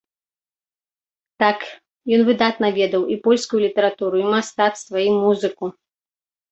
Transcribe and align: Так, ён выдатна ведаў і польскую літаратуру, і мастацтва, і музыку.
Так, 1.43 1.59
ён 2.17 2.21
выдатна 2.31 2.67
ведаў 2.81 3.01
і 3.17 3.21
польскую 3.29 3.59
літаратуру, 3.67 4.15
і 4.25 4.29
мастацтва, 4.35 4.97
і 5.11 5.17
музыку. 5.21 5.65